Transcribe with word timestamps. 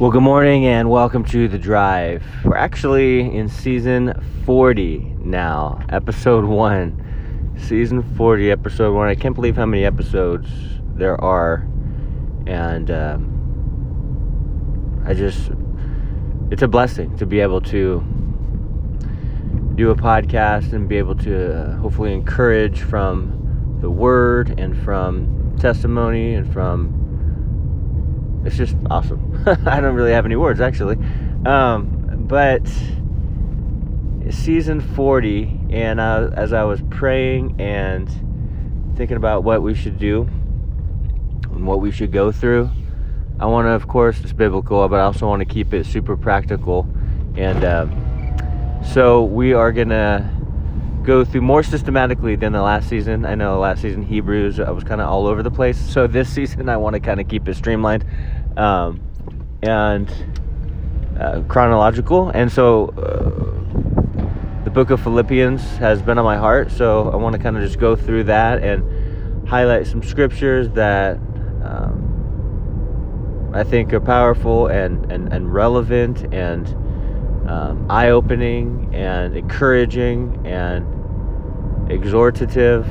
Well, 0.00 0.10
good 0.10 0.22
morning 0.22 0.64
and 0.64 0.88
welcome 0.88 1.24
to 1.26 1.46
The 1.46 1.58
Drive. 1.58 2.24
We're 2.42 2.56
actually 2.56 3.20
in 3.36 3.50
season 3.50 4.14
40 4.46 4.96
now, 5.18 5.84
episode 5.90 6.46
1. 6.46 7.56
Season 7.68 8.02
40, 8.16 8.50
episode 8.50 8.94
1. 8.94 9.08
I 9.08 9.14
can't 9.14 9.34
believe 9.34 9.56
how 9.56 9.66
many 9.66 9.84
episodes 9.84 10.48
there 10.94 11.20
are. 11.20 11.68
And 12.46 12.90
um, 12.90 13.24
I 15.06 15.12
just, 15.12 15.50
it's 16.50 16.62
a 16.62 16.68
blessing 16.68 17.14
to 17.18 17.26
be 17.26 17.40
able 17.40 17.60
to 17.60 18.02
do 19.74 19.90
a 19.90 19.94
podcast 19.94 20.72
and 20.72 20.88
be 20.88 20.96
able 20.96 21.16
to 21.16 21.54
uh, 21.54 21.76
hopefully 21.76 22.14
encourage 22.14 22.80
from 22.80 23.78
the 23.82 23.90
word 23.90 24.58
and 24.58 24.82
from 24.82 25.58
testimony 25.58 26.36
and 26.36 26.50
from 26.50 26.99
it's 28.44 28.56
just 28.56 28.76
awesome. 28.90 29.42
I 29.66 29.80
don't 29.80 29.94
really 29.94 30.12
have 30.12 30.26
any 30.26 30.36
words 30.36 30.60
actually. 30.60 30.96
Um, 31.44 32.26
but 32.28 32.66
season 34.30 34.80
40, 34.80 35.60
and 35.70 36.00
uh, 36.00 36.30
as 36.34 36.52
I 36.52 36.64
was 36.64 36.80
praying 36.90 37.60
and 37.60 38.08
thinking 38.96 39.16
about 39.16 39.44
what 39.44 39.62
we 39.62 39.74
should 39.74 39.98
do 39.98 40.28
and 41.50 41.66
what 41.66 41.80
we 41.80 41.90
should 41.90 42.12
go 42.12 42.30
through, 42.30 42.70
I 43.38 43.46
want 43.46 43.66
to, 43.66 43.70
of 43.70 43.88
course, 43.88 44.20
it's 44.20 44.32
biblical, 44.32 44.86
but 44.88 45.00
I 45.00 45.04
also 45.04 45.26
want 45.26 45.40
to 45.40 45.46
keep 45.46 45.72
it 45.72 45.86
super 45.86 46.16
practical. 46.16 46.86
And 47.36 47.64
uh, 47.64 48.82
so 48.82 49.24
we 49.24 49.54
are 49.54 49.72
going 49.72 49.88
to 49.88 50.30
go 51.02 51.24
through 51.24 51.40
more 51.40 51.62
systematically 51.62 52.36
than 52.36 52.52
the 52.52 52.62
last 52.62 52.88
season. 52.88 53.24
I 53.24 53.34
know 53.34 53.58
last 53.58 53.82
season 53.82 54.02
Hebrews 54.02 54.60
I 54.60 54.70
was 54.70 54.84
kind 54.84 55.00
of 55.00 55.08
all 55.08 55.26
over 55.26 55.42
the 55.42 55.50
place. 55.50 55.78
So 55.78 56.06
this 56.06 56.28
season 56.32 56.68
I 56.68 56.76
want 56.76 56.94
to 56.94 57.00
kind 57.00 57.20
of 57.20 57.28
keep 57.28 57.48
it 57.48 57.54
streamlined 57.54 58.04
um, 58.56 59.00
and 59.62 60.12
uh, 61.18 61.42
chronological. 61.48 62.30
And 62.30 62.50
so 62.50 62.88
uh, 62.88 64.64
the 64.64 64.70
book 64.70 64.90
of 64.90 65.02
Philippians 65.02 65.62
has 65.78 66.02
been 66.02 66.18
on 66.18 66.24
my 66.24 66.36
heart. 66.36 66.70
So 66.70 67.10
I 67.10 67.16
want 67.16 67.34
to 67.34 67.42
kind 67.42 67.56
of 67.56 67.62
just 67.62 67.78
go 67.78 67.96
through 67.96 68.24
that 68.24 68.62
and 68.62 69.48
highlight 69.48 69.86
some 69.86 70.02
scriptures 70.02 70.68
that 70.70 71.16
um, 71.64 73.50
I 73.54 73.64
think 73.64 73.92
are 73.92 74.00
powerful 74.00 74.68
and, 74.68 75.10
and, 75.10 75.32
and 75.32 75.52
relevant 75.52 76.32
and 76.32 76.74
um, 77.46 77.90
eye 77.90 78.10
opening 78.10 78.90
and 78.94 79.36
encouraging 79.36 80.46
and 80.46 80.86
exhortative. 81.90 82.84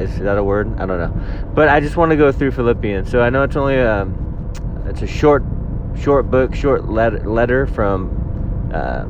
Is 0.00 0.18
that 0.18 0.36
a 0.36 0.44
word? 0.44 0.72
I 0.78 0.86
don't 0.86 0.98
know. 0.98 1.46
But 1.54 1.68
I 1.68 1.80
just 1.80 1.96
want 1.96 2.10
to 2.10 2.16
go 2.16 2.30
through 2.30 2.52
Philippians. 2.52 3.10
So 3.10 3.22
I 3.22 3.30
know 3.30 3.42
it's 3.42 3.56
only 3.56 3.76
a, 3.76 4.02
um, 4.02 4.52
it's 4.86 5.02
a 5.02 5.06
short, 5.06 5.42
short 5.98 6.30
book, 6.30 6.54
short 6.54 6.88
letter, 6.88 7.28
letter 7.28 7.66
from, 7.66 8.70
uh, 8.74 9.04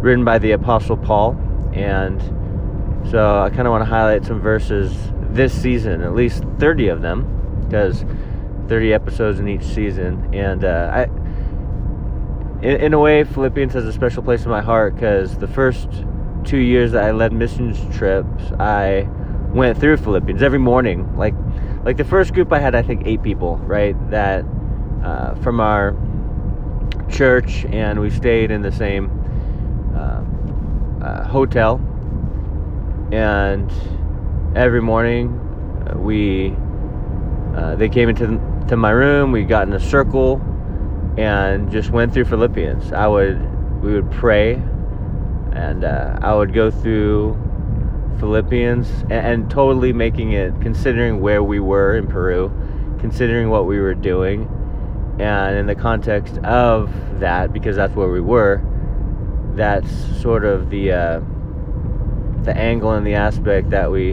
written 0.00 0.24
by 0.24 0.38
the 0.38 0.52
Apostle 0.52 0.96
Paul. 0.96 1.36
And 1.72 2.20
so 3.10 3.40
I 3.40 3.50
kind 3.50 3.66
of 3.66 3.70
want 3.70 3.82
to 3.82 3.90
highlight 3.90 4.24
some 4.24 4.40
verses 4.40 4.96
this 5.30 5.52
season, 5.52 6.02
at 6.02 6.14
least 6.14 6.42
30 6.58 6.88
of 6.88 7.00
them, 7.00 7.64
because 7.64 8.04
30 8.68 8.92
episodes 8.92 9.38
in 9.38 9.48
each 9.48 9.64
season. 9.64 10.34
And 10.34 10.64
uh, 10.64 10.90
I, 10.92 11.08
in, 12.62 12.76
in 12.80 12.94
a 12.94 12.98
way, 12.98 13.24
Philippians 13.24 13.74
has 13.74 13.84
a 13.84 13.92
special 13.92 14.22
place 14.22 14.44
in 14.44 14.50
my 14.50 14.60
heart 14.60 14.94
because 14.94 15.36
the 15.38 15.46
first 15.46 15.88
two 16.44 16.58
years 16.58 16.92
that 16.92 17.04
I 17.04 17.12
led 17.12 17.32
missions 17.32 17.78
trips, 17.96 18.44
I 18.58 19.08
went 19.52 19.78
through 19.78 19.98
Philippians 19.98 20.42
every 20.42 20.58
morning. 20.58 21.16
Like, 21.16 21.34
like 21.84 21.96
the 21.96 22.04
first 22.04 22.34
group 22.34 22.52
I 22.52 22.58
had, 22.58 22.74
I 22.74 22.82
think 22.82 23.06
eight 23.06 23.22
people, 23.22 23.58
right? 23.58 23.94
That 24.10 24.44
uh, 25.02 25.34
from 25.36 25.60
our 25.60 25.96
church, 27.08 27.64
and 27.66 28.00
we 28.00 28.10
stayed 28.10 28.50
in 28.50 28.62
the 28.62 28.72
same 28.72 29.10
uh, 29.94 31.04
uh, 31.04 31.24
hotel. 31.24 31.76
And 33.12 33.70
every 34.56 34.82
morning, 34.82 35.38
uh, 35.88 35.96
we 35.96 36.54
uh, 37.54 37.76
they 37.76 37.88
came 37.88 38.08
into 38.08 38.40
to 38.68 38.76
my 38.76 38.90
room. 38.90 39.32
We 39.32 39.44
got 39.44 39.66
in 39.66 39.72
a 39.72 39.80
circle 39.80 40.42
and 41.18 41.68
just 41.72 41.90
went 41.90 42.14
through 42.14 42.26
Philippians. 42.26 42.92
I 42.92 43.08
would 43.08 43.42
we 43.82 43.92
would 43.92 44.10
pray, 44.12 44.54
and 45.52 45.82
uh, 45.84 46.16
I 46.22 46.32
would 46.32 46.54
go 46.54 46.70
through 46.70 47.36
Philippians 48.20 48.88
and, 49.02 49.12
and, 49.12 49.50
totally 49.50 49.92
making 49.92 50.32
it 50.32 50.52
considering 50.60 51.20
where 51.20 51.42
we 51.42 51.60
were 51.60 51.96
in 51.96 52.06
Peru, 52.06 52.52
considering 53.00 53.50
what 53.50 53.66
we 53.66 53.80
were 53.80 53.94
doing, 53.94 54.48
and 55.18 55.56
in 55.56 55.66
the 55.66 55.74
context 55.74 56.38
of 56.38 56.92
that, 57.18 57.52
because 57.52 57.74
that's 57.74 57.94
where 57.94 58.10
we 58.10 58.20
were. 58.20 58.62
That's 59.54 59.90
sort 60.22 60.44
of 60.44 60.70
the 60.70 60.92
uh, 60.92 61.20
the 62.44 62.56
angle 62.56 62.92
and 62.92 63.04
the 63.04 63.14
aspect 63.14 63.70
that 63.70 63.90
we 63.90 64.12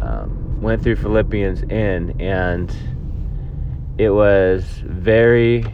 um, 0.00 0.60
went 0.60 0.80
through 0.84 0.96
Philippians 0.96 1.62
in, 1.62 2.20
and 2.20 2.72
it 3.98 4.10
was 4.10 4.64
very 4.84 5.64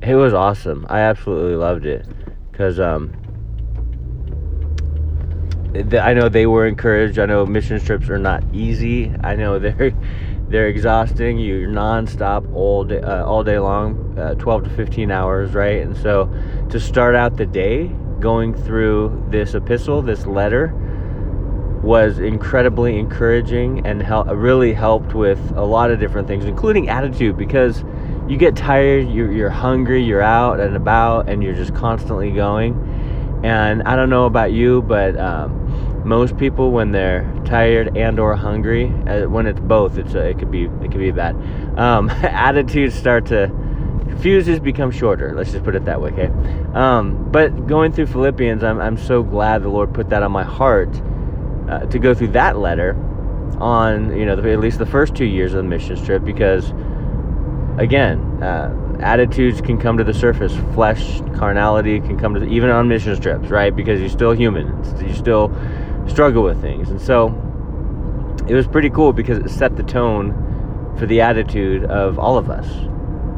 it 0.00 0.14
was 0.14 0.32
awesome. 0.32 0.86
I 0.88 1.00
absolutely 1.00 1.56
loved 1.56 1.86
it. 1.86 2.06
Because 2.52 2.78
um 2.78 3.14
i 6.00 6.14
know 6.14 6.28
they 6.28 6.46
were 6.46 6.66
encouraged. 6.66 7.18
I 7.18 7.26
know 7.26 7.44
mission 7.46 7.80
trips 7.80 8.08
are 8.08 8.18
not 8.18 8.42
easy. 8.52 9.12
I 9.22 9.34
know 9.36 9.58
they're 9.64 9.92
they're 10.48 10.68
exhausting. 10.68 11.38
You're 11.38 11.68
nonstop 11.68 12.54
all 12.54 12.84
day 12.84 13.00
uh, 13.00 13.24
all 13.24 13.42
day 13.42 13.58
long 13.58 14.18
uh, 14.18 14.34
12 14.34 14.64
to 14.64 14.70
15 14.70 15.10
hours 15.10 15.54
right? 15.54 15.82
And 15.82 15.96
so 15.96 16.32
to 16.70 16.78
start 16.78 17.14
out 17.14 17.36
the 17.36 17.46
day 17.46 17.88
going 18.20 18.52
through 18.52 19.24
this 19.30 19.54
epistle 19.54 20.02
this 20.02 20.26
letter 20.26 20.74
was 21.88 22.18
incredibly 22.18 22.98
encouraging 22.98 23.86
and 23.86 24.02
hel- 24.02 24.26
really 24.26 24.74
helped 24.74 25.14
with 25.14 25.40
a 25.56 25.64
lot 25.64 25.90
of 25.90 25.98
different 25.98 26.28
things, 26.28 26.44
including 26.44 26.90
attitude, 26.90 27.34
because 27.34 27.82
you 28.28 28.36
get 28.36 28.54
tired, 28.54 29.08
you're, 29.08 29.32
you're 29.32 29.48
hungry, 29.48 30.04
you're 30.04 30.20
out 30.20 30.60
and 30.60 30.76
about, 30.76 31.30
and 31.30 31.42
you're 31.42 31.54
just 31.54 31.74
constantly 31.74 32.30
going. 32.30 32.74
And 33.42 33.82
I 33.84 33.96
don't 33.96 34.10
know 34.10 34.26
about 34.26 34.52
you, 34.52 34.82
but 34.82 35.16
um, 35.18 36.04
most 36.06 36.36
people, 36.36 36.72
when 36.72 36.92
they're 36.92 37.24
tired 37.46 37.96
and 37.96 38.20
or 38.20 38.36
hungry, 38.36 38.92
uh, 39.06 39.26
when 39.26 39.46
it's 39.46 39.60
both, 39.60 39.96
it's 39.96 40.12
a, 40.12 40.28
it 40.28 40.38
could 40.38 40.50
be 40.50 40.64
it 40.64 40.90
could 40.90 40.98
be 40.98 41.10
bad. 41.10 41.36
Um, 41.78 42.10
attitudes 42.22 42.96
start 42.96 43.24
to 43.26 43.50
fuses 44.20 44.60
become 44.60 44.90
shorter. 44.90 45.32
Let's 45.34 45.52
just 45.52 45.64
put 45.64 45.74
it 45.74 45.86
that 45.86 46.02
way, 46.02 46.10
okay? 46.10 46.30
Um, 46.74 47.32
but 47.32 47.66
going 47.66 47.92
through 47.92 48.08
Philippians, 48.08 48.62
I'm 48.62 48.78
I'm 48.78 48.98
so 48.98 49.22
glad 49.22 49.62
the 49.62 49.70
Lord 49.70 49.94
put 49.94 50.10
that 50.10 50.22
on 50.22 50.32
my 50.32 50.44
heart 50.44 51.00
uh, 51.68 51.80
to 51.86 51.98
go 51.98 52.14
through 52.14 52.28
that 52.28 52.58
letter 52.58 52.96
on 53.60 54.16
you 54.16 54.24
know 54.24 54.36
the, 54.36 54.52
at 54.52 54.60
least 54.60 54.78
the 54.78 54.86
first 54.86 55.14
two 55.14 55.24
years 55.24 55.52
of 55.52 55.58
the 55.58 55.68
mission 55.68 56.02
trip 56.04 56.24
because 56.24 56.70
again 57.78 58.20
uh, 58.42 58.98
attitudes 59.00 59.60
can 59.60 59.78
come 59.78 59.96
to 59.98 60.04
the 60.04 60.14
surface. 60.14 60.54
Flesh 60.74 61.20
carnality 61.36 62.00
can 62.00 62.18
come 62.18 62.34
to 62.34 62.40
the, 62.40 62.46
even 62.46 62.70
on 62.70 62.88
mission 62.88 63.18
trips 63.20 63.48
right? 63.48 63.74
Because 63.74 64.00
you're 64.00 64.08
still 64.08 64.32
human. 64.32 64.68
You 65.00 65.14
still 65.14 65.54
struggle 66.08 66.42
with 66.42 66.60
things. 66.60 66.90
And 66.90 67.00
so 67.00 67.28
it 68.48 68.54
was 68.54 68.66
pretty 68.66 68.90
cool 68.90 69.12
because 69.12 69.38
it 69.38 69.50
set 69.50 69.76
the 69.76 69.82
tone 69.82 70.94
for 70.98 71.06
the 71.06 71.20
attitude 71.20 71.84
of 71.84 72.18
all 72.18 72.38
of 72.38 72.50
us. 72.50 72.66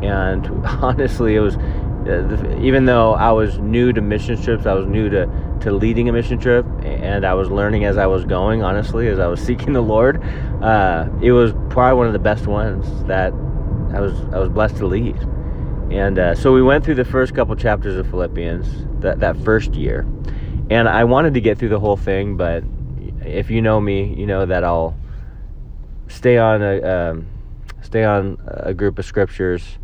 And 0.03 0.47
honestly 0.67 1.35
it 1.35 1.41
was 1.41 1.57
even 2.61 2.87
though 2.87 3.15
I 3.15 3.33
was 3.33 3.59
new 3.59 3.93
to 3.93 4.01
mission 4.01 4.41
trips, 4.41 4.67
I 4.67 4.73
was 4.73 4.87
new 4.87 5.11
to, 5.11 5.27
to 5.61 5.73
leading 5.73 6.09
a 6.09 6.13
mission 6.13 6.39
trip, 6.39 6.65
and 6.83 7.27
I 7.27 7.35
was 7.35 7.51
learning 7.51 7.85
as 7.85 7.99
I 7.99 8.07
was 8.07 8.25
going, 8.25 8.63
honestly, 8.63 9.09
as 9.09 9.19
I 9.19 9.27
was 9.27 9.41
seeking 9.47 9.73
the 9.73 9.83
Lord. 9.83 10.23
Uh, 10.63 11.09
it 11.21 11.33
was 11.33 11.53
probably 11.69 11.99
one 11.99 12.07
of 12.07 12.13
the 12.13 12.19
best 12.19 12.47
ones 12.47 12.87
that 13.05 13.33
I 13.93 14.01
was 14.01 14.19
I 14.33 14.39
was 14.39 14.49
blessed 14.49 14.77
to 14.79 14.87
lead. 14.87 15.17
And 15.91 16.19
uh, 16.19 16.35
so 16.37 16.53
we 16.53 16.63
went 16.63 16.85
through 16.85 16.95
the 16.95 17.05
first 17.05 17.35
couple 17.35 17.57
chapters 17.57 17.97
of 17.97 18.09
Philippians 18.09 18.87
that, 19.03 19.19
that 19.21 19.37
first 19.39 19.75
year. 19.75 20.07
And 20.71 20.89
I 20.89 21.03
wanted 21.03 21.35
to 21.35 21.41
get 21.41 21.59
through 21.59 21.71
the 21.71 21.81
whole 21.81 21.97
thing, 21.97 22.37
but 22.37 22.63
if 23.25 23.51
you 23.51 23.61
know 23.61 23.81
me, 23.81 24.15
you 24.15 24.25
know 24.25 24.47
that 24.47 24.63
I'll 24.63 24.97
stay 26.07 26.39
on 26.39 26.63
a 26.63 26.83
um, 26.83 27.27
stay 27.83 28.05
on 28.05 28.39
a 28.47 28.73
group 28.73 28.99
of 29.01 29.05
scriptures 29.05 29.79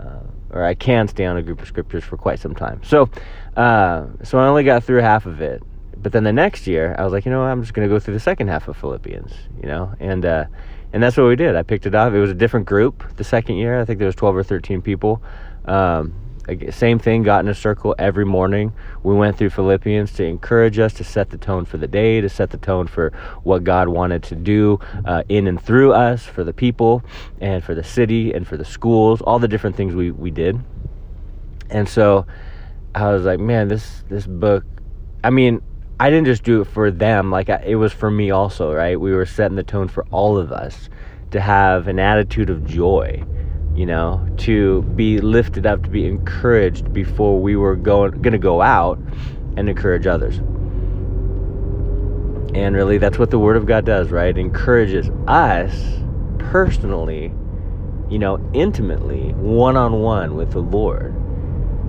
uh, 0.00 0.20
or 0.52 0.64
I 0.64 0.74
can 0.74 1.08
stay 1.08 1.24
on 1.26 1.36
a 1.36 1.42
group 1.42 1.60
of 1.60 1.68
scriptures 1.68 2.04
for 2.04 2.16
quite 2.16 2.38
some 2.38 2.54
time. 2.54 2.80
So, 2.82 3.08
uh, 3.56 4.06
so 4.22 4.38
I 4.38 4.46
only 4.46 4.64
got 4.64 4.84
through 4.84 5.00
half 5.00 5.26
of 5.26 5.40
it. 5.40 5.62
But 6.02 6.12
then 6.12 6.24
the 6.24 6.32
next 6.32 6.66
year, 6.66 6.94
I 6.98 7.04
was 7.04 7.12
like, 7.12 7.26
you 7.26 7.30
know, 7.30 7.42
I'm 7.42 7.60
just 7.60 7.74
going 7.74 7.86
to 7.86 7.94
go 7.94 7.98
through 7.98 8.14
the 8.14 8.20
second 8.20 8.48
half 8.48 8.68
of 8.68 8.76
Philippians, 8.76 9.32
you 9.60 9.68
know, 9.68 9.92
and 10.00 10.24
uh, 10.24 10.46
and 10.92 11.02
that's 11.02 11.16
what 11.16 11.26
we 11.26 11.36
did. 11.36 11.56
I 11.56 11.62
picked 11.62 11.86
it 11.86 11.94
up. 11.94 12.12
It 12.12 12.20
was 12.20 12.30
a 12.30 12.34
different 12.34 12.66
group 12.66 13.16
the 13.16 13.24
second 13.24 13.56
year. 13.56 13.80
I 13.80 13.84
think 13.84 13.98
there 13.98 14.06
was 14.06 14.16
12 14.16 14.36
or 14.36 14.42
13 14.42 14.82
people. 14.82 15.22
Um, 15.66 16.14
same 16.70 16.98
thing, 16.98 17.22
got 17.22 17.44
in 17.44 17.48
a 17.48 17.54
circle 17.54 17.94
every 17.98 18.24
morning. 18.24 18.72
We 19.02 19.14
went 19.14 19.36
through 19.36 19.50
Philippians 19.50 20.12
to 20.14 20.24
encourage 20.24 20.78
us 20.78 20.92
to 20.94 21.04
set 21.04 21.30
the 21.30 21.38
tone 21.38 21.64
for 21.64 21.76
the 21.76 21.86
day, 21.86 22.20
to 22.20 22.28
set 22.28 22.50
the 22.50 22.58
tone 22.58 22.86
for 22.86 23.12
what 23.42 23.64
God 23.64 23.88
wanted 23.88 24.22
to 24.24 24.34
do 24.34 24.78
uh, 25.04 25.22
in 25.28 25.46
and 25.46 25.60
through 25.60 25.92
us, 25.92 26.24
for 26.24 26.44
the 26.44 26.52
people, 26.52 27.02
and 27.40 27.62
for 27.62 27.74
the 27.74 27.84
city, 27.84 28.32
and 28.32 28.46
for 28.46 28.56
the 28.56 28.64
schools, 28.64 29.20
all 29.22 29.38
the 29.38 29.48
different 29.48 29.76
things 29.76 29.94
we, 29.94 30.10
we 30.10 30.30
did. 30.30 30.60
And 31.70 31.88
so 31.88 32.26
I 32.94 33.12
was 33.12 33.24
like, 33.24 33.40
man, 33.40 33.68
this 33.68 34.04
this 34.08 34.26
book. 34.26 34.64
I 35.22 35.30
mean, 35.30 35.62
I 35.98 36.10
didn't 36.10 36.26
just 36.26 36.42
do 36.42 36.62
it 36.62 36.66
for 36.66 36.90
them; 36.90 37.30
like 37.30 37.48
I, 37.48 37.62
it 37.64 37.76
was 37.76 37.92
for 37.92 38.10
me 38.10 38.30
also, 38.30 38.74
right? 38.74 38.98
We 38.98 39.12
were 39.12 39.26
setting 39.26 39.56
the 39.56 39.62
tone 39.62 39.88
for 39.88 40.04
all 40.10 40.38
of 40.38 40.50
us 40.50 40.88
to 41.30 41.40
have 41.40 41.86
an 41.86 41.98
attitude 41.98 42.50
of 42.50 42.66
joy 42.66 43.24
you 43.80 43.86
know, 43.86 44.28
to 44.36 44.82
be 44.94 45.22
lifted 45.22 45.64
up, 45.64 45.82
to 45.82 45.88
be 45.88 46.04
encouraged 46.04 46.92
before 46.92 47.40
we 47.40 47.56
were 47.56 47.74
going 47.74 48.10
going 48.20 48.34
to 48.34 48.38
go 48.38 48.60
out 48.60 48.98
and 49.56 49.70
encourage 49.70 50.06
others. 50.06 50.36
And 52.54 52.76
really, 52.76 52.98
that's 52.98 53.18
what 53.18 53.30
the 53.30 53.38
Word 53.38 53.56
of 53.56 53.64
God 53.64 53.86
does, 53.86 54.10
right? 54.10 54.36
It 54.36 54.38
encourages 54.38 55.08
us 55.26 55.72
personally, 56.38 57.32
you 58.10 58.18
know, 58.18 58.38
intimately, 58.52 59.32
one 59.32 59.78
on 59.78 60.02
one 60.02 60.36
with 60.36 60.50
the 60.50 60.60
Lord. 60.60 61.14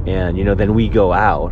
And, 0.08 0.38
you 0.38 0.46
know, 0.46 0.56
then 0.56 0.74
we 0.74 0.88
go 0.88 1.12
out 1.12 1.52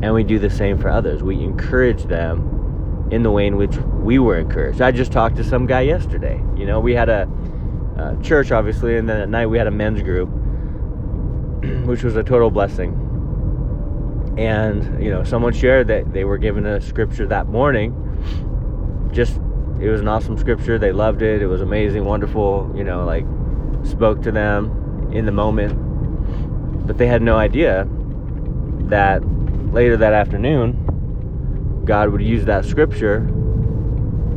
and 0.00 0.14
we 0.14 0.24
do 0.24 0.38
the 0.38 0.48
same 0.48 0.78
for 0.78 0.88
others. 0.88 1.22
We 1.22 1.42
encourage 1.42 2.04
them 2.04 3.08
in 3.10 3.22
the 3.22 3.30
way 3.30 3.46
in 3.46 3.58
which 3.58 3.76
we 3.76 4.18
were 4.18 4.38
encouraged. 4.38 4.80
I 4.80 4.92
just 4.92 5.12
talked 5.12 5.36
to 5.36 5.44
some 5.44 5.66
guy 5.66 5.82
yesterday. 5.82 6.42
You 6.56 6.64
know, 6.64 6.80
we 6.80 6.94
had 6.94 7.10
a 7.10 7.28
uh, 7.98 8.16
church, 8.22 8.52
obviously, 8.52 8.96
and 8.96 9.08
then 9.08 9.20
at 9.20 9.28
night 9.28 9.46
we 9.46 9.58
had 9.58 9.66
a 9.66 9.72
men's 9.72 10.02
group, 10.02 10.28
which 11.86 12.02
was 12.02 12.16
a 12.16 12.22
total 12.22 12.50
blessing. 12.50 13.04
And 14.38 15.02
you 15.02 15.10
know, 15.10 15.24
someone 15.24 15.52
shared 15.52 15.88
that 15.88 16.12
they 16.12 16.24
were 16.24 16.38
given 16.38 16.64
a 16.64 16.80
scripture 16.80 17.26
that 17.26 17.48
morning. 17.48 17.94
Just 19.12 19.40
it 19.80 19.88
was 19.88 20.00
an 20.00 20.08
awesome 20.08 20.38
scripture. 20.38 20.78
They 20.78 20.92
loved 20.92 21.22
it. 21.22 21.42
It 21.42 21.46
was 21.46 21.60
amazing, 21.60 22.04
wonderful. 22.04 22.72
You 22.76 22.84
know, 22.84 23.04
like 23.04 23.24
spoke 23.84 24.22
to 24.22 24.32
them 24.32 25.10
in 25.12 25.26
the 25.26 25.32
moment. 25.32 26.86
But 26.86 26.98
they 26.98 27.06
had 27.06 27.20
no 27.20 27.36
idea 27.36 27.86
that 28.88 29.22
later 29.72 29.96
that 29.96 30.12
afternoon, 30.12 31.82
God 31.84 32.10
would 32.10 32.22
use 32.22 32.44
that 32.44 32.64
scripture 32.64 33.26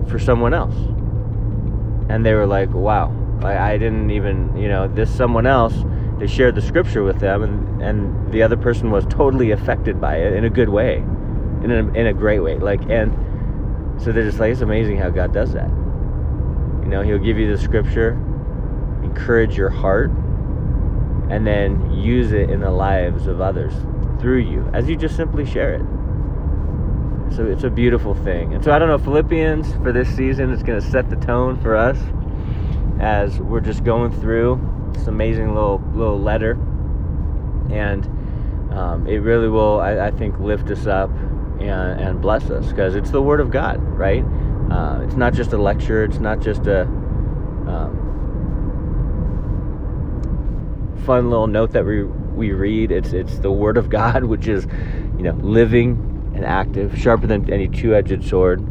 for 0.07 0.19
someone 0.19 0.53
else. 0.53 0.75
And 2.09 2.25
they 2.25 2.33
were 2.33 2.45
like, 2.45 2.73
wow, 2.73 3.09
I 3.43 3.77
didn't 3.77 4.11
even, 4.11 4.55
you 4.55 4.67
know, 4.67 4.87
this 4.87 5.13
someone 5.13 5.45
else. 5.45 5.73
They 6.19 6.27
shared 6.27 6.55
the 6.55 6.61
scripture 6.61 7.03
with 7.03 7.19
them, 7.19 7.41
and 7.41 7.81
and 7.81 8.31
the 8.31 8.43
other 8.43 8.57
person 8.57 8.91
was 8.91 9.05
totally 9.05 9.51
affected 9.51 9.99
by 9.99 10.17
it 10.17 10.33
in 10.33 10.45
a 10.45 10.49
good 10.49 10.69
way, 10.69 10.97
in 10.97 11.71
a 11.71 11.87
in 11.93 12.07
a 12.07 12.13
great 12.13 12.39
way. 12.39 12.57
Like 12.57 12.81
and 12.89 14.01
so 14.01 14.11
they're 14.11 14.23
just 14.23 14.39
like 14.39 14.51
it's 14.51 14.61
amazing 14.61 14.97
how 14.97 15.09
God 15.09 15.33
does 15.33 15.53
that. 15.53 15.69
You 15.69 16.87
know, 16.87 17.01
He'll 17.01 17.17
give 17.17 17.37
you 17.37 17.55
the 17.55 17.61
scripture, 17.61 18.11
encourage 19.03 19.57
your 19.57 19.69
heart, 19.69 20.11
and 21.29 21.45
then 21.47 21.91
use 21.91 22.31
it 22.33 22.49
in 22.49 22.59
the 22.61 22.71
lives 22.71 23.25
of 23.25 23.41
others 23.41 23.73
through 24.19 24.39
you 24.39 24.69
as 24.73 24.87
you 24.87 24.95
just 24.95 25.15
simply 25.15 25.45
share 25.45 25.73
it. 25.73 27.35
So 27.35 27.45
it's 27.45 27.63
a 27.63 27.69
beautiful 27.69 28.13
thing. 28.13 28.53
And 28.53 28.63
so 28.63 28.71
I 28.71 28.77
don't 28.77 28.89
know, 28.89 28.97
Philippians 28.97 29.73
for 29.75 29.91
this 29.91 30.13
season 30.15 30.51
is 30.51 30.61
going 30.61 30.79
to 30.79 30.85
set 30.85 31.09
the 31.09 31.15
tone 31.15 31.59
for 31.61 31.75
us 31.75 31.97
as 33.01 33.39
we're 33.39 33.59
just 33.59 33.83
going 33.83 34.11
through 34.21 34.91
this 34.93 35.07
amazing 35.07 35.55
little 35.55 35.81
little 35.95 36.19
letter, 36.19 36.51
and 37.71 38.05
um, 38.71 39.07
it 39.07 39.17
really 39.17 39.49
will, 39.49 39.79
I, 39.79 40.07
I, 40.07 40.11
think, 40.11 40.39
lift 40.39 40.69
us 40.69 40.85
up 40.85 41.09
and, 41.59 41.99
and 41.99 42.21
bless 42.21 42.49
us 42.49 42.67
because 42.67 42.95
it's 42.95 43.09
the 43.09 43.21
Word 43.21 43.39
of 43.39 43.49
God, 43.51 43.81
right? 43.81 44.23
Uh, 44.71 45.01
it's 45.01 45.15
not 45.15 45.33
just 45.33 45.51
a 45.51 45.57
lecture. 45.57 46.03
It's 46.03 46.19
not 46.19 46.39
just 46.39 46.67
a 46.67 46.83
um, 46.83 47.97
fun 51.05 51.29
little 51.29 51.47
note 51.47 51.71
that 51.71 51.85
we 51.85 52.03
we 52.03 52.51
read. 52.51 52.91
It's 52.91 53.13
it's 53.13 53.39
the 53.39 53.51
Word 53.51 53.77
of 53.77 53.89
God, 53.89 54.23
which 54.25 54.47
is, 54.47 54.67
you 55.17 55.23
know, 55.23 55.33
living 55.41 56.31
and 56.35 56.45
active, 56.45 56.95
sharper 56.97 57.25
than 57.25 57.51
any 57.51 57.67
two-edged 57.67 58.23
sword. 58.23 58.63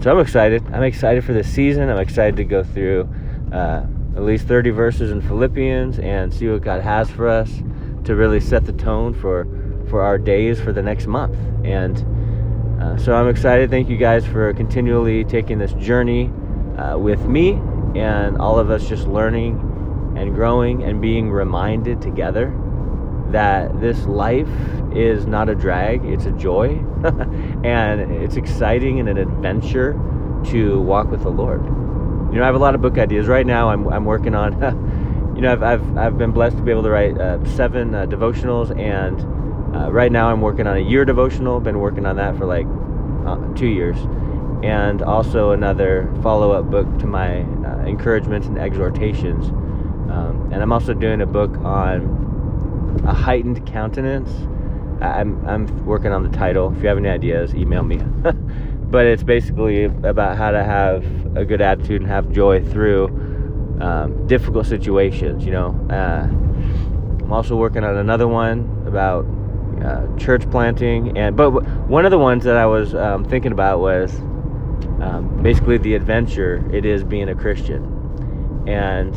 So 0.00 0.10
I'm 0.10 0.20
excited. 0.20 0.64
I'm 0.72 0.84
excited 0.84 1.22
for 1.22 1.34
this 1.34 1.48
season. 1.52 1.90
I'm 1.90 1.98
excited 1.98 2.36
to 2.36 2.44
go 2.44 2.64
through 2.64 3.08
uh, 3.52 3.84
at 4.16 4.22
least 4.22 4.46
30 4.46 4.70
verses 4.70 5.10
in 5.10 5.20
Philippians 5.20 5.98
and 5.98 6.32
see 6.32 6.48
what 6.48 6.62
God 6.62 6.80
has 6.80 7.10
for 7.10 7.28
us 7.28 7.50
to 8.04 8.16
really 8.16 8.40
set 8.40 8.64
the 8.64 8.72
tone 8.72 9.14
for 9.14 9.46
for 9.88 10.02
our 10.02 10.18
days 10.18 10.60
for 10.60 10.72
the 10.72 10.82
next 10.82 11.06
month. 11.06 11.36
And 11.64 12.82
uh, 12.82 12.98
so 12.98 13.14
I'm 13.14 13.28
excited. 13.28 13.70
Thank 13.70 13.88
you 13.88 13.96
guys 13.96 14.26
for 14.26 14.52
continually 14.54 15.24
taking 15.24 15.58
this 15.58 15.72
journey 15.74 16.30
uh, 16.76 16.98
with 16.98 17.24
me 17.26 17.52
and 17.94 18.38
all 18.38 18.58
of 18.58 18.70
us 18.70 18.88
just 18.88 19.06
learning 19.06 19.54
and 20.16 20.34
growing 20.34 20.82
and 20.82 21.00
being 21.00 21.30
reminded 21.30 22.02
together 22.02 22.54
that 23.30 23.80
this 23.80 24.04
life 24.06 24.48
is 24.94 25.26
not 25.26 25.48
a 25.48 25.54
drag, 25.54 26.04
it's 26.04 26.26
a 26.26 26.32
joy. 26.32 26.68
and 27.64 28.12
it's 28.12 28.36
exciting 28.36 29.00
and 29.00 29.08
an 29.08 29.18
adventure 29.18 29.92
to 30.46 30.80
walk 30.80 31.10
with 31.10 31.22
the 31.22 31.30
Lord 31.30 31.87
you 32.38 32.42
know, 32.42 32.46
I 32.46 32.52
have 32.52 32.54
a 32.54 32.60
lot 32.60 32.76
of 32.76 32.80
book 32.80 32.98
ideas 32.98 33.26
right 33.26 33.44
now. 33.44 33.68
I'm 33.68 33.88
I'm 33.88 34.04
working 34.04 34.36
on. 34.36 34.52
you 35.34 35.42
know, 35.42 35.50
I've 35.50 35.64
I've 35.64 35.98
I've 35.98 36.18
been 36.18 36.30
blessed 36.30 36.56
to 36.58 36.62
be 36.62 36.70
able 36.70 36.84
to 36.84 36.90
write 36.90 37.18
uh, 37.18 37.44
seven 37.44 37.92
uh, 37.92 38.06
devotionals, 38.06 38.70
and 38.78 39.20
uh, 39.74 39.90
right 39.90 40.12
now 40.12 40.30
I'm 40.30 40.40
working 40.40 40.68
on 40.68 40.76
a 40.76 40.80
year 40.80 41.04
devotional. 41.04 41.58
Been 41.58 41.80
working 41.80 42.06
on 42.06 42.14
that 42.14 42.38
for 42.38 42.46
like 42.46 42.64
uh, 43.26 43.54
two 43.56 43.66
years, 43.66 43.96
and 44.62 45.02
also 45.02 45.50
another 45.50 46.08
follow-up 46.22 46.70
book 46.70 46.86
to 47.00 47.08
my 47.08 47.40
uh, 47.40 47.84
encouragements 47.84 48.46
and 48.46 48.56
exhortations. 48.56 49.48
Um, 49.48 50.50
and 50.52 50.62
I'm 50.62 50.70
also 50.70 50.94
doing 50.94 51.20
a 51.22 51.26
book 51.26 51.50
on 51.64 53.02
a 53.04 53.12
heightened 53.12 53.66
countenance. 53.66 54.30
I'm 55.02 55.44
I'm 55.44 55.84
working 55.84 56.12
on 56.12 56.22
the 56.22 56.30
title. 56.30 56.72
If 56.72 56.84
you 56.84 56.88
have 56.88 56.98
any 56.98 57.08
ideas, 57.08 57.52
email 57.52 57.82
me. 57.82 58.00
but 58.90 59.06
it's 59.06 59.22
basically 59.22 59.84
about 59.84 60.36
how 60.36 60.50
to 60.50 60.64
have 60.64 61.04
a 61.36 61.44
good 61.44 61.60
attitude 61.60 62.00
and 62.00 62.10
have 62.10 62.32
joy 62.32 62.64
through 62.64 63.06
um, 63.80 64.26
difficult 64.26 64.66
situations. 64.66 65.44
You 65.44 65.52
know, 65.52 65.88
uh, 65.90 66.24
I'm 66.24 67.32
also 67.32 67.56
working 67.56 67.84
on 67.84 67.96
another 67.96 68.26
one 68.26 68.84
about 68.86 69.26
uh, 69.84 70.16
church 70.16 70.50
planting, 70.50 71.18
and 71.18 71.36
but 71.36 71.50
one 71.86 72.04
of 72.04 72.10
the 72.10 72.18
ones 72.18 72.44
that 72.44 72.56
I 72.56 72.66
was 72.66 72.94
um, 72.94 73.24
thinking 73.24 73.52
about 73.52 73.80
was 73.80 74.14
um, 75.00 75.40
basically 75.42 75.78
the 75.78 75.94
adventure 75.94 76.68
it 76.72 76.84
is 76.84 77.04
being 77.04 77.28
a 77.28 77.34
Christian, 77.34 78.64
and 78.66 79.14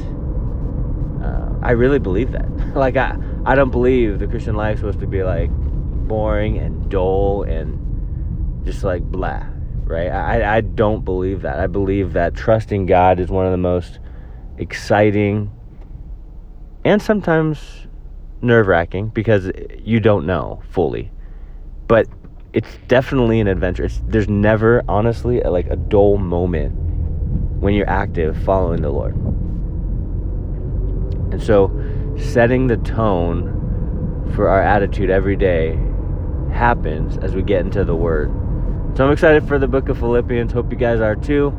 uh, 1.24 1.66
I 1.66 1.72
really 1.72 2.00
believe 2.00 2.34
that. 2.34 2.50
like 2.76 2.98
I, 2.98 3.16
I 3.46 3.56
don't 3.56 3.72
believe 3.72 4.20
the 4.20 4.28
Christian 4.28 4.56
life 4.56 4.76
is 4.76 4.80
supposed 4.82 5.00
to 5.00 5.08
be 5.08 5.24
like 5.24 5.50
boring 5.50 6.58
and 6.58 6.90
dull 6.90 7.44
and 7.44 8.66
just 8.66 8.84
like 8.84 9.02
blah 9.02 9.51
right? 9.92 10.10
I, 10.10 10.58
I 10.58 10.62
don't 10.62 11.06
believe 11.06 11.42
that. 11.42 11.60
I 11.60 11.68
believe 11.68 12.14
that 12.14 12.34
trusting 12.34 12.86
God 12.86 13.20
is 13.20 13.30
one 13.30 13.46
of 13.46 13.52
the 13.52 13.58
most 13.58 14.00
exciting 14.58 15.52
and 16.84 17.02
sometimes 17.02 17.88
nerve 18.42 18.68
wracking 18.68 19.10
because 19.10 19.52
you 19.78 20.00
don't 20.00 20.26
know 20.26 20.62
fully. 20.70 21.12
But 21.88 22.08
it's 22.54 22.70
definitely 22.88 23.40
an 23.40 23.48
adventure. 23.48 23.84
It's, 23.86 24.02
there's 24.08 24.30
never, 24.30 24.84
honestly, 24.88 25.42
like 25.42 25.68
a 25.68 25.76
dull 25.76 26.18
moment 26.18 26.74
when 27.62 27.74
you're 27.74 27.90
active 27.90 28.38
following 28.44 28.82
the 28.82 28.90
Lord. 28.90 29.16
And 31.32 31.42
so, 31.42 31.72
setting 32.18 32.68
the 32.68 32.78
tone 32.78 34.32
for 34.36 34.50
our 34.50 34.62
attitude 34.62 35.10
every 35.10 35.36
day 35.36 35.80
happens 36.52 37.18
as 37.18 37.34
we 37.36 37.42
get 37.42 37.62
into 37.62 37.86
the 37.86 37.96
Word. 37.96 38.32
So 38.96 39.06
I'm 39.06 39.14
excited 39.14 39.48
for 39.48 39.58
the 39.58 39.68
book 39.68 39.88
of 39.88 40.00
Philippians. 40.00 40.52
Hope 40.52 40.70
you 40.72 40.78
guys 40.78 41.00
are 41.00 41.16
too. 41.16 41.58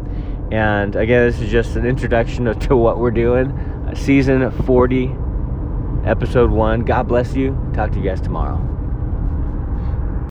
And 0.51 0.95
again, 0.95 1.27
this 1.27 1.41
is 1.41 1.51
just 1.51 1.77
an 1.77 1.87
introduction 1.87 2.45
to 2.61 2.77
what 2.77 2.99
we're 2.99 3.11
doing. 3.11 3.59
Season 3.95 4.51
40, 4.65 5.11
episode 6.05 6.51
1. 6.51 6.81
God 6.83 7.09
bless 7.09 7.35
you. 7.35 7.57
Talk 7.73 7.93
to 7.93 7.99
you 7.99 8.05
guys 8.05 8.21
tomorrow. 8.21 8.72